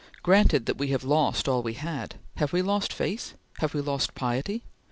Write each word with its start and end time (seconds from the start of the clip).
"Granted 0.23 0.65
that 0.65 0.79
we 0.79 0.87
have 0.87 1.03
lost 1.03 1.47
all 1.47 1.61
we 1.61 1.75
had! 1.75 2.15
Have 2.37 2.53
we 2.53 2.63
lost 2.63 2.91
faith? 2.91 3.35
Have 3.59 3.75
we 3.75 3.81
lost 3.81 4.15
piety? 4.15 4.63